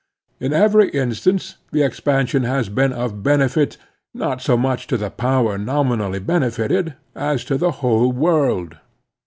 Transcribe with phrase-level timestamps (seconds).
[0.39, 3.77] In every instance the expansion has been of benefit,
[4.15, 8.79] not so much to the power nominally benefited, as to the whole world.